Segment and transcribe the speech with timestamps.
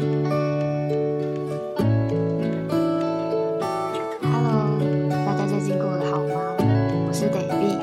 [0.00, 0.08] Hello，
[5.10, 6.56] 大家最近过得好吗？
[7.06, 7.78] 我是 David。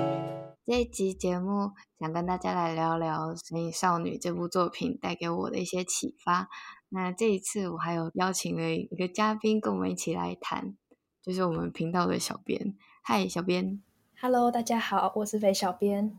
[0.66, 6.50] 这一集节目想跟大家来聊聊《神隐少女》这部作品带给我的一些启发。
[6.90, 10.76] 那这一次我还有邀请了一个嘉宾跟我们一起来谈，
[11.22, 12.76] 就是我们频道的小编。
[13.04, 13.84] 嗨，小编。
[14.20, 16.18] Hello，大家好，我是肥小编。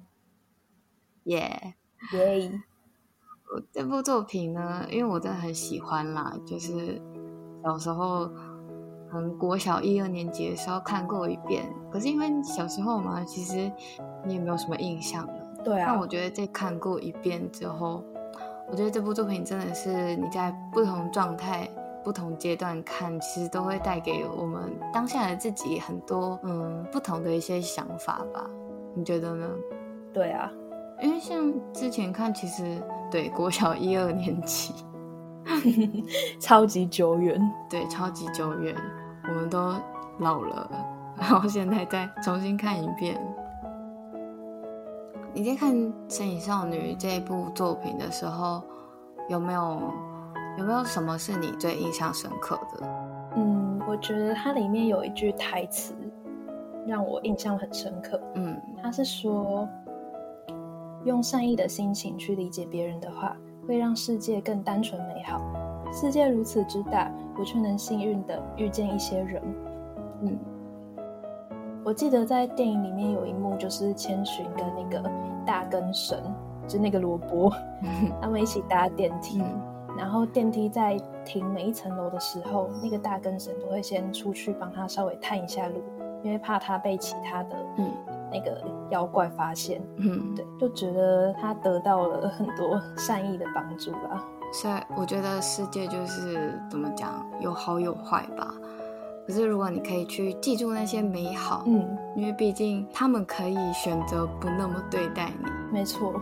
[1.25, 1.75] 耶、
[2.13, 2.78] 耶、我
[3.73, 7.01] 这部作品呢，因为我真的很喜欢啦，就是
[7.65, 8.31] 小时候，
[9.13, 11.73] 嗯国小一二年级的时候看过一遍。
[11.91, 13.71] 可是因为小时候嘛，其实
[14.25, 15.33] 你也没有什么印象了。
[15.65, 18.05] 对啊但我，觉得在看过一遍之后，
[18.71, 21.69] 我觉得这部作品真的是你在不同状态、
[22.05, 28.49] 不同阶段看，其实都会带给我们当下的自己很多嗯不同的一些想法吧。
[28.95, 29.49] 你觉得呢？
[30.13, 30.51] 对啊，
[31.01, 34.75] 因为像之前看，其实对国小一二年级，
[36.41, 37.41] 超级久远。
[37.71, 38.75] 对超级久远，
[39.29, 39.75] 我们都
[40.19, 40.71] 老了，
[41.17, 43.21] 然后现在再重新看一遍。
[45.35, 45.73] 你在看
[46.09, 48.63] 《神隐少女》这一部作品的时候，
[49.29, 49.93] 有没有
[50.59, 52.89] 有没有什么是你最印象深刻的？
[53.37, 55.95] 嗯，我觉得它里面有一句台词
[56.87, 58.21] 让我印象很深刻。
[58.35, 59.69] 嗯他是说，
[61.05, 65.41] 用善意的心情去理解别人的话，会让世界更单纯美好。
[65.93, 69.43] 世界如此之大，我却能幸运的遇见一些人。
[70.23, 70.39] 嗯
[71.85, 75.11] 我记得在电影里面有一幕，就是千寻跟那个
[75.47, 76.23] 大根神，
[76.67, 77.51] 就那个萝卜，
[78.21, 79.41] 他们一起搭电梯。
[79.41, 79.63] 嗯
[79.97, 85.83] 然后电梯在停每一层楼的时候，那个大根神都会先出去帮他稍微探一下路，
[86.23, 87.91] 因为怕他被其他的嗯
[88.33, 89.83] 那个妖怪发现。
[89.97, 94.25] 嗯，对，就觉得他得到了很多善意的帮助吧。
[94.53, 98.55] 所以我觉得世界就是怎么讲，有好有坏吧。
[99.27, 105.51] 可是如果你可以去记住那些美好，嗯，因为毕竟他们可以选择不那么对待你。
[105.71, 106.15] 没错，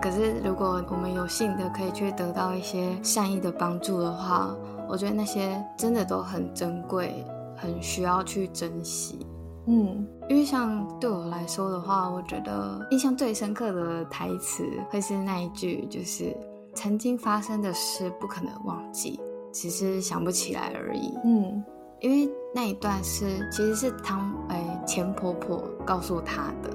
[0.00, 4.56] 可是如果我们有幸的可以去得到一些善意的帮助的话，
[4.88, 7.22] 我觉得那些真的都很珍贵，
[7.54, 9.26] 很需要去珍惜。
[9.66, 16.34] 嗯因为像对我来说的话，我觉得印象最深刻的台词会是那一句，就是
[16.74, 19.20] 曾经发生的事不可能忘记，
[19.52, 21.12] 只是想不起来而已。
[21.22, 21.62] 嗯
[22.00, 26.70] 因为那一段是其实是汤哎钱婆婆告诉她的，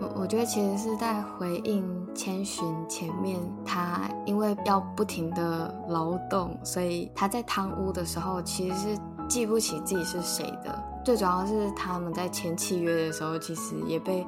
[0.00, 8.98] 我我觉得其实是在回应千寻前面她因为要不停的劳动，所以她在贪污的时候其实是
[9.28, 10.93] 记不起自己是谁的。
[11.04, 14.26] 最主要是他们在签契约的时候，其实也被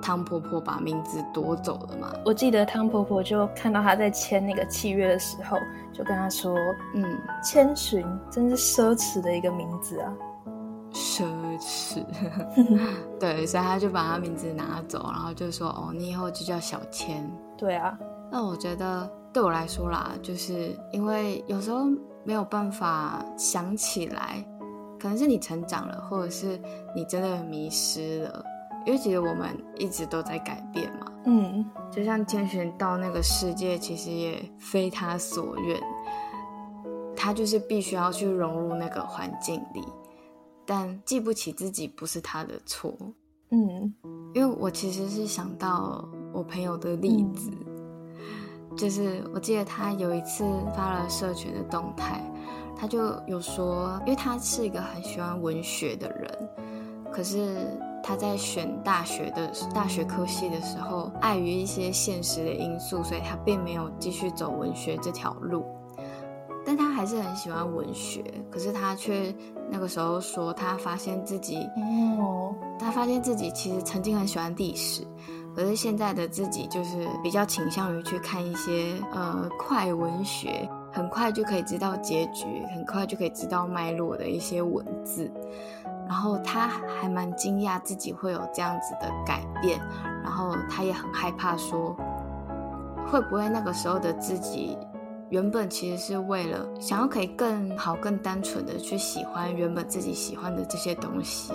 [0.00, 2.12] 汤婆婆把名字夺走了嘛。
[2.24, 5.58] 我记得汤婆婆就看到他在签那个契约的时候，
[5.92, 6.56] 就跟他说
[6.94, 10.12] 嗯，：“千寻真是奢侈的一个名字啊。
[10.92, 11.24] 奢
[11.60, 12.04] 侈，
[13.20, 17.98] 对，所以他就把他名字拿走，然后就说：“哦，你以后就叫小千。””对啊，
[18.30, 21.86] 那我觉得对我来说啦，就是因为有时候
[22.24, 24.44] 没有办法想起来，
[24.98, 26.60] 可能是你成长了，或者是
[26.94, 28.44] 你真的迷失了。
[28.86, 35.78] 因为其实我们一直都在改变嘛，嗯就像千寻到那个世界，其实也非他所愿，
[37.14, 39.82] 他就是必须要去融入那个环境里，
[40.64, 42.96] 但记不起自己不是他的错。
[43.50, 43.92] 嗯
[44.34, 47.50] 因为我其实是想到我朋友的例子，
[48.76, 50.44] 就是我记得他有一次
[50.74, 52.22] 发了社群的动态，
[52.78, 56.48] 他就有说，因为他是一个很喜欢文学的人，
[57.12, 65.66] 可是他在选大学的大学科系的时候，碍于一些现实的因素，所以他并没有继续走文学这条路。
[66.64, 69.34] 但他还是很喜欢文学，可是他却
[69.70, 71.66] 那个时候说，他发现自己
[72.20, 75.02] 哦，他发现自己其实曾经很喜欢历史，
[75.56, 85.30] 可是现在的自己就是比较倾向于去看一些呃快文学，很快就可以知道结局，很快就可以知道脉络的一些文字。
[86.06, 86.68] 然后他
[86.98, 89.78] 还蛮惊讶自己会有这样子的改变，
[90.22, 91.94] 然后他也很害怕说，
[93.06, 94.78] 会不会那个时候的自己
[95.28, 101.52] 原本其实是为了想要可以更好、更单纯的去喜欢原本自己喜欢的这些东西，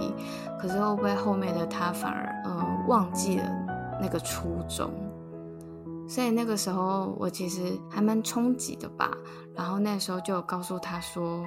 [0.59, 3.45] 可是会不会后面的他反而嗯、呃忘记了
[3.99, 4.91] 那个初衷？
[6.07, 9.11] 所以那个时候我其实还蛮冲击的吧。
[9.55, 11.43] 然后那时候就告诉他说，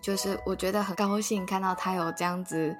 [0.00, 2.74] 就是我觉得很高兴看到他有这样子，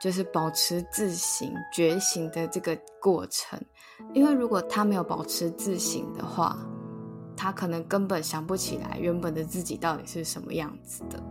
[0.00, 3.60] 就是保持自省、觉醒的这个过程。
[4.14, 6.58] 因为如果他没有保持自省的话，
[7.36, 11.22] 他可能根本想不起来原本的自己到底是什么样子的。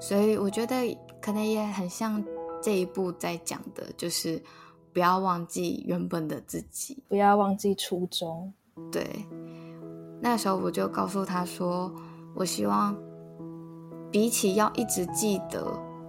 [0.00, 2.22] 所以我觉得可能也很像
[2.62, 4.42] 这一部在讲的，就是
[4.92, 8.52] 不要忘记原本的自己，不要忘记初衷。
[8.90, 9.26] 对，
[10.20, 11.92] 那时候我就告诉他说，
[12.34, 12.96] 我希望
[14.10, 15.66] 比起要一直记得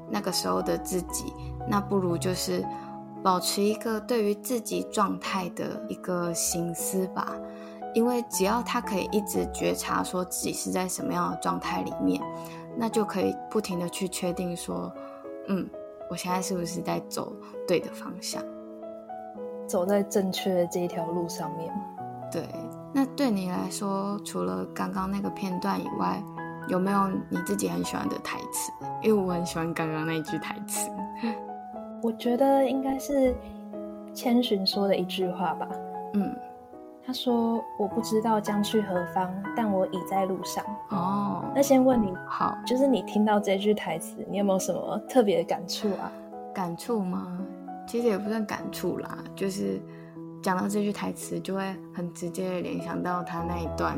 [0.09, 1.33] 那个时候的自己，
[1.69, 2.65] 那不如就是
[3.23, 7.35] 保持一个对于自己状态的一个心思吧。
[7.95, 12.21] 因为只要他可以一直觉察说自己是在什么样的状态里面。
[12.77, 14.93] 那就可以不停的去确定说，
[15.47, 15.67] 嗯，
[16.09, 17.35] 我现在是不是在走
[17.67, 18.41] 对的方向，
[19.69, 21.71] 走在正确的这一条路上面？
[22.31, 22.43] 对。
[22.91, 26.19] 那对你来说，除了刚刚那个片段以外，
[26.67, 28.71] 有没有你自己很喜欢的台词？
[29.03, 30.89] 因为我很喜欢刚刚那一句台词。
[32.01, 33.35] 我觉得应该是
[34.11, 35.67] 千寻说的一句话吧。
[36.15, 36.35] 嗯。
[37.05, 46.11] 他说：“我不知道将去何方，但我已在路上。”哦，那先问你，好，就是你听到这句台词，你有没有什么特别的感触啊？
[46.53, 47.39] 感触吗？
[47.89, 49.81] 其实也不算感触啦，就是
[50.43, 53.97] 讲到这句台词，就会很直接的联想到他那一段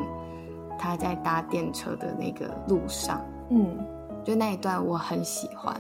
[0.80, 3.22] 他在搭电车的那个路上。
[3.50, 3.78] 嗯，
[4.24, 5.76] 就那一段我很喜欢。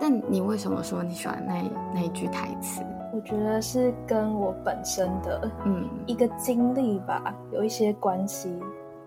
[0.00, 1.62] 但你为什么说你喜欢那
[1.94, 2.82] 那一句台词？
[3.12, 8.52] 我觉得是跟我本身的嗯一个经历吧有一些关系，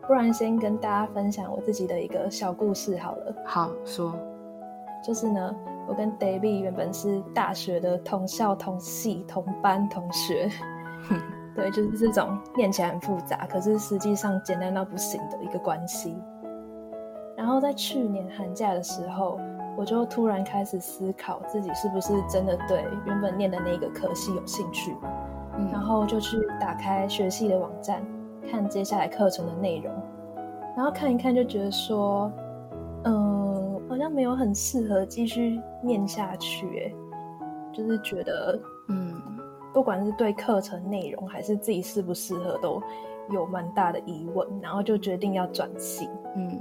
[0.07, 3.35] 不然先跟大家分享我自己的一个小故事好了。
[3.45, 4.15] 好说，
[5.05, 5.53] 就是呢，
[5.91, 10.49] 我跟 David 原本是大学的同校、同系、同班同学，
[11.53, 16.15] 对，就是这种念起来很复杂，可是实际上简单到不行的一个关系。
[17.35, 19.37] 然后在去年寒假的时候。
[19.77, 24.93] 我就突然开始思考自己是不是真的对原本念的那个科系有兴趣，
[25.71, 28.05] 然后就去打开学系的网站
[28.51, 29.91] 看接下来课程的内容，
[30.75, 32.29] 然后看一看就觉得说，
[33.05, 33.40] 嗯，好
[34.01, 36.93] 像没有很适合继续念下去，哎，
[37.71, 38.59] 就是觉得，
[38.89, 39.13] 嗯，
[39.71, 42.81] 不管是对课程内容还是自己适不适合，都
[43.29, 46.59] 有蛮大的疑问，然后就决定要转系，嗯，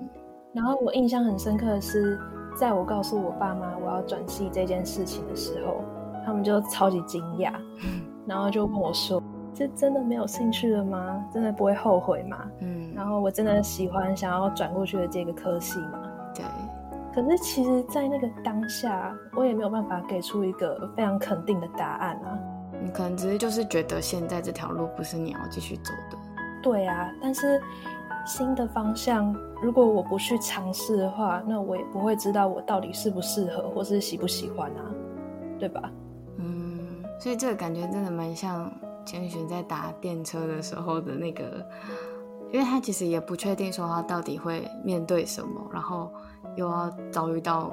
[0.53, 2.19] 然后我印象很深刻的是。
[2.57, 5.83] 在我告诉我爸妈我要转系这件事情的时候，
[6.27, 7.53] 他们就超级惊讶，
[8.27, 9.23] 然后就问我说
[9.55, 11.25] ：“这真的没有兴趣了吗？
[11.33, 16.10] 真的不会后悔吗？”嗯，然后我真的喜欢想要转过去的这个科系吗？
[17.13, 17.23] 对。
[17.23, 22.39] 可是其实，在那个当下，我也没有办法给出一个非常肯定的答案啊。
[22.83, 26.19] 你可能只是就是觉得现在这条路不是你要继续走的。
[26.63, 27.61] 对啊，但是。
[28.27, 34.85] 新的方向，如果我不去尝试的话，那我也不会知道我到底适不适合，或是喜不喜欢啊，
[35.59, 35.91] 对吧？
[36.37, 38.71] 嗯，所以这个感觉真的蛮像
[39.07, 41.67] 千寻在搭电车的时候的那个，
[42.53, 46.13] 因为他其实也不确定说他到底会面对什么，然后
[46.57, 47.73] 又要遭遇到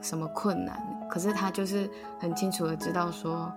[0.00, 0.76] 什么困难，
[1.08, 1.88] 可是他就是
[2.18, 3.52] 很清楚的知道说，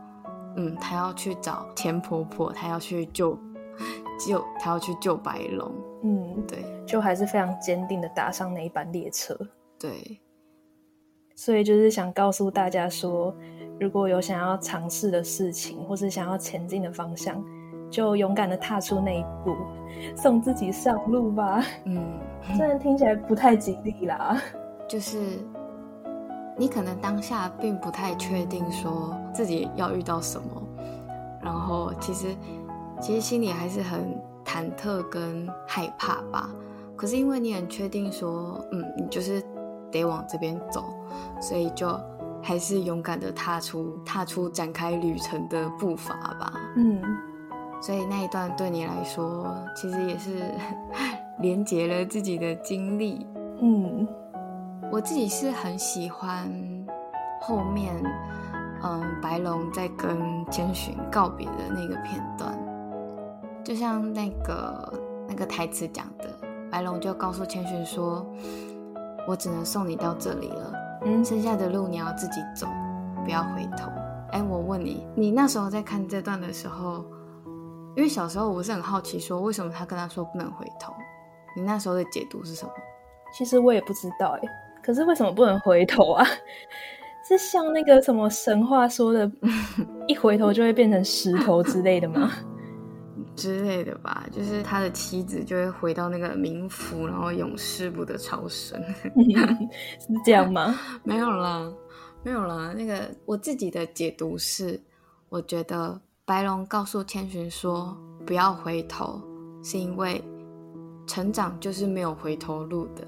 [0.56, 3.38] 嗯，他要去找钱婆婆，他要去救。
[4.20, 5.72] 救他要去救白龙，
[6.02, 9.38] 嗯，对，就还是非常坚定的搭上那一班列车，
[9.78, 10.20] 对，
[11.36, 13.32] 所以就是想告诉大家说，
[13.80, 17.40] 如果有想要尝试的事情，或是想要前进的方向，
[17.90, 19.56] 就勇敢的踏出那一步，
[20.16, 21.64] 送自己上路吧。
[21.86, 22.20] 嗯，
[22.56, 24.42] 虽然听起来不太吉利啦，
[24.88, 25.18] 就是
[26.58, 30.48] 你可能当下并不太确定说自己要遇到什么，
[31.42, 32.28] 然后其实。
[33.00, 36.50] 其实心里还是很忐忑跟害怕吧，
[36.96, 39.40] 可是因为你很确定说，嗯，你就是
[39.92, 40.84] 得往这边走，
[41.40, 41.88] 所以就
[42.42, 46.54] 还是勇敢的踏出踏出展开旅程的步伐吧。
[46.76, 47.00] 嗯，
[47.82, 50.44] 所以那一段对你来说，其实也是
[51.40, 53.26] 连接了自己的经历。
[53.62, 54.08] 嗯，
[54.92, 56.50] 我自己是很喜欢
[57.42, 57.96] 后面，
[58.84, 62.58] 嗯，白龙在跟千寻告别的那个片段。
[63.64, 64.94] 就像那个
[65.28, 66.30] 那个台词讲的，
[66.72, 68.26] 白龙就告诉千寻说
[69.28, 72.68] ：“我只能送你到这里了，嗯，剩下的路你要自己走，
[73.24, 73.90] 不要回头。”
[74.32, 77.06] 哎，我问你，你那时候在看这段的时候，
[77.98, 80.94] 因为小时候我是很好奇，说为什么他跟他说不能回头？
[81.56, 82.72] 你那时候的解读是什么？
[83.34, 84.50] 其实我也不知道哎，
[84.84, 86.24] 可是为什么不能回头啊？
[87.28, 89.30] 是像那个什么神话说的，
[90.08, 92.32] 一回头就会变成石头之类的吗？
[93.36, 100.80] 之类的吧，就是他的妻子就会回到那个冥府，然后永世不得超生，是这样吗？
[101.04, 101.68] 没有啦，
[102.24, 102.74] 没有啦。
[102.78, 104.80] 那个我自己的解读是，
[105.30, 109.22] 我觉得白龙告诉千寻说，不要回头，
[109.64, 110.22] 是因为
[111.08, 113.08] 成长就是没有回头路的，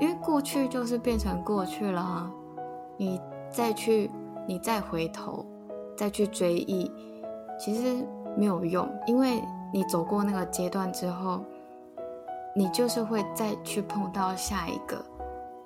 [0.00, 2.28] 因为过去就是变成过去了，
[2.96, 4.10] 你再去，
[4.44, 5.46] 你再回头，
[5.96, 6.90] 再去追忆，
[7.60, 8.04] 其实
[8.36, 9.40] 没有用，因为
[9.72, 11.44] 你走过那个阶段之后，
[12.56, 15.00] 你就是会再去碰到下一个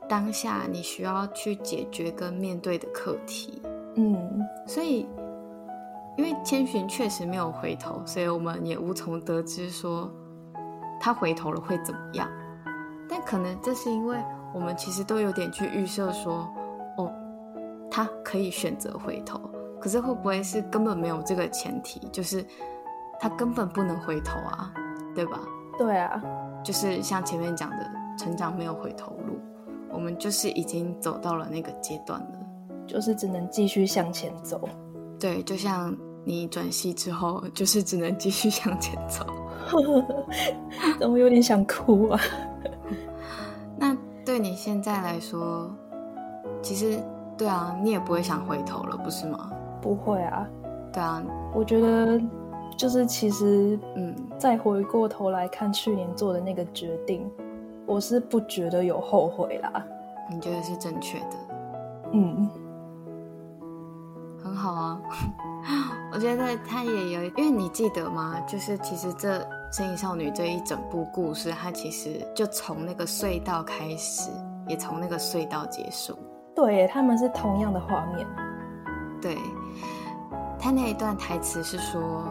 [0.07, 3.63] 当下你需要去解决跟面对的课题。
[3.95, 5.09] 嗯，所以，
[6.21, 10.13] 因为千寻确实没有回头，所以我们也无从得知说
[11.01, 12.29] 他回头了会怎么样。
[13.09, 14.23] 但可能这是因为
[14.53, 16.47] 我们其实都有点去预设说，
[16.99, 17.11] 哦，
[17.91, 19.41] 他可以选择回头，
[19.81, 22.45] 可是会不会是根本没有这个前提，就是
[23.19, 24.71] 他根本不能回头啊，
[25.15, 25.41] 对吧？
[25.79, 26.23] 对啊，
[26.63, 29.41] 就是像前面讲的，成长没有回头路，
[29.89, 32.33] 我们就是已经走到了那个阶段了。
[32.87, 34.69] 就是只能继续向前走。
[35.19, 39.25] 对，就像你转系之后，就是只能继续 向前走。
[40.99, 42.21] 怎么有点想哭啊？
[43.79, 45.71] 那对你现在来说，
[46.61, 46.99] 其实
[47.37, 49.51] 对啊，你也不会想回头了，不是吗？
[49.81, 50.47] 不会啊。
[50.93, 51.23] 对啊，
[51.55, 52.21] 我觉得
[52.77, 57.31] 就是其实，嗯，再回过头来看去年做的那个决定，
[57.87, 59.85] 我是不觉得有后悔啦。
[60.29, 61.37] 你觉得是正确的？
[62.13, 62.49] 嗯。
[64.43, 65.90] 很好啊，我
[66.21, 68.39] 觉得他也有，因为你记得吗？
[68.47, 69.39] 就是其实这
[69.73, 74.31] 《身影少女》这一整部故事，它其实就从那个隧道开始，
[74.69, 76.17] 也从那个隧道结束。
[76.55, 78.27] 对，他们是同样的画面。
[79.23, 79.39] 对，
[80.59, 82.25] 他那一段台词是说，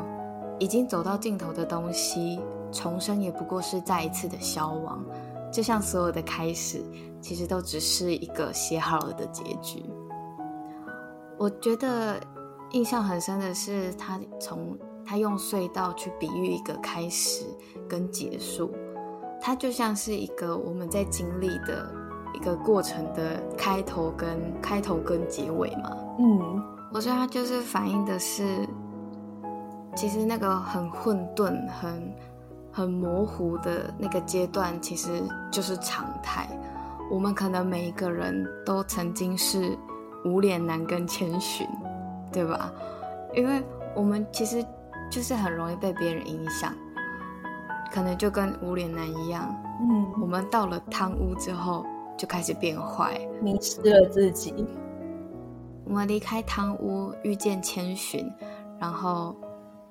[0.59, 2.39] 已经走到尽头的东西，
[2.71, 5.03] 重生也不过是再一次的消亡，
[5.51, 6.83] 就像所有的开始，
[7.21, 9.83] 其实都只是一个写好了的结局。
[11.37, 12.19] 我觉得
[12.71, 17.45] 印象很深的是，他从他用隧道去比喻一个开始
[17.87, 18.71] 跟结束，
[19.41, 21.91] 它就像是一个我们在经历的
[22.33, 25.97] 一个过程的开头跟开头跟结尾嘛。
[26.19, 28.67] 嗯，我觉得它就是反映的是，
[29.95, 32.15] 其实那个很混沌、很
[32.71, 35.09] 很模糊的那个阶段，其实
[35.51, 36.47] 就是常态。
[37.09, 39.77] 我们可能每一个人都曾经是。
[40.25, 41.65] 无脸男跟千寻，
[42.31, 42.73] 对吧？
[43.33, 43.63] 因为
[43.95, 44.65] 我们其实
[45.09, 46.73] 就是很容易被别人影响，
[47.91, 49.55] 可能就跟无脸男一样。
[49.81, 51.85] 嗯，我们到了汤屋之后
[52.17, 54.65] 就开始变坏，迷失了自己。
[55.85, 58.31] 我们离开汤屋，遇见千寻，
[58.79, 59.35] 然后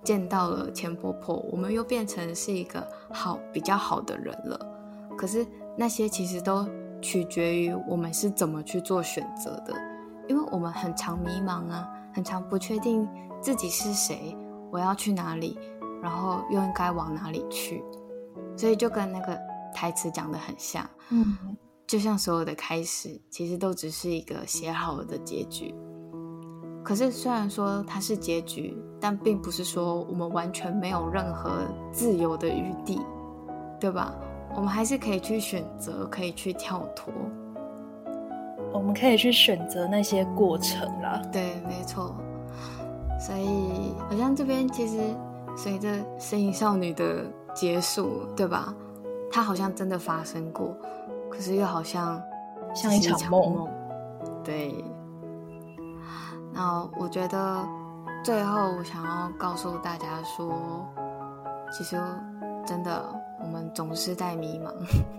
[0.04, 4.58] 见到了钱婆婆，我们又变成是一个好比较好的人了。
[5.16, 6.64] 可是那些其实都
[7.00, 9.74] 取决于我们是怎么去做选择的。
[10.28, 13.08] 因为我们很常迷茫啊，很常不确定
[13.40, 14.36] 自己是谁，
[14.70, 15.58] 我要去哪里，
[16.02, 17.84] 然后又应该往哪里去，
[18.56, 19.38] 所以就跟那个
[19.74, 21.36] 台词讲的很像，嗯，
[21.86, 25.74] 就像所有的开始，其实都只是一个写好了的结局。
[26.84, 33.00] 可是虽然说它是结局，但并不是说我们完全没有任何自由的余地，
[33.78, 34.14] 对吧？
[34.56, 37.12] 我们还是可以去选择，可以去跳脱。
[38.72, 41.20] 我们可以去选择那些过程啦。
[41.32, 42.14] 对，没错。
[43.20, 44.98] 所以好像这边其实
[45.56, 48.74] 随着《声音少女》的结束，对吧？
[49.30, 50.76] 它好像真的发生过，
[51.30, 52.22] 可是又好像
[52.74, 53.68] 像一场梦。
[54.44, 54.84] 对。
[56.52, 57.66] 那我觉得
[58.24, 60.86] 最后我想要告诉大家说，
[61.70, 62.00] 其实
[62.64, 63.04] 真的
[63.40, 64.72] 我们总是在迷茫。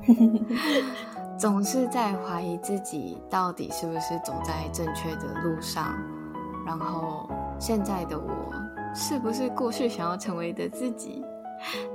[1.39, 5.95] 总是在怀疑自己到底是不是走在正确的路上，
[6.65, 8.53] 然后现在的我
[8.93, 11.23] 是不是过去想要成为的自己？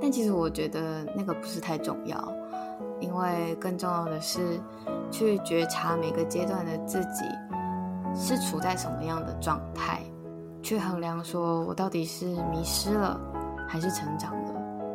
[0.01, 2.33] 但其实我觉得那个不是太重要，
[2.99, 4.59] 因为更重要的是
[5.11, 7.23] 去觉察每个阶段的自己
[8.15, 10.01] 是处在什么样的状态，
[10.63, 13.19] 去衡量说我到底是迷失了
[13.67, 14.53] 还是成长了。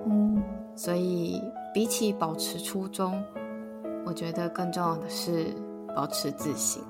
[0.09, 0.43] 嗯，
[0.75, 1.41] 所以
[1.73, 3.23] 比起保持初衷。
[4.07, 5.55] 我觉得更重要的是
[5.95, 6.83] 保持自信。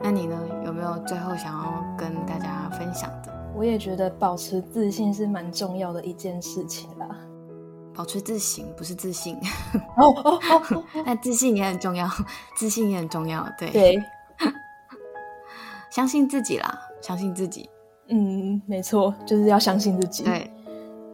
[0.00, 0.38] 那你呢？
[0.64, 3.32] 有没有最后想要跟大家分享的？
[3.54, 7.08] 我也觉得保持自信是蛮重要的一件事情啦。
[7.94, 9.34] 保持自信不是自信
[9.96, 12.06] 哦哦哦， 那自信也很重要，
[12.54, 13.48] 自信也很重要。
[13.58, 13.96] 对对，
[15.90, 17.68] 相信自己啦，相信自己。
[18.08, 20.24] 嗯，没错，就是要相信自己。
[20.24, 20.50] 对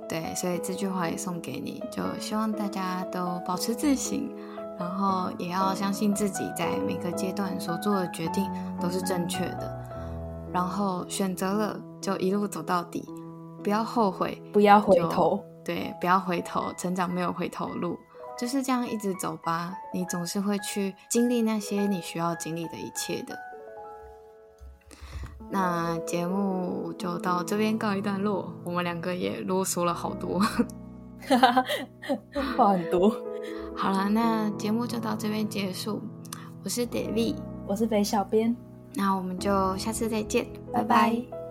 [0.09, 4.29] 对，所以这句话也送给你，就希望大家都保持自信。
[4.79, 8.51] 然后也要相信自己，在每个阶段所做的决定
[8.81, 9.79] 都是正确的。
[10.53, 13.09] 然后选择了就一路走到底，
[13.63, 17.99] 不要后悔，不要回头，对，不要回头，成长没有回头路，
[18.39, 19.73] 就是这样一直走吧。
[19.95, 23.39] 你总是会去经历那些你需要经历的一切的。
[25.51, 30.41] 那节目就到这边告一段落，我们两个也啰嗦了好多，
[32.57, 33.15] 话很多。
[33.75, 36.01] 好了，那节目就到这边结束。
[36.63, 37.37] 我是 David，
[37.67, 38.57] 我是肥小编，
[38.95, 41.42] 那我们就下次再见，拜拜。